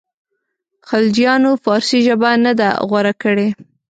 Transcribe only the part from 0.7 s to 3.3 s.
خلجیانو فارسي ژبه نه ده غوره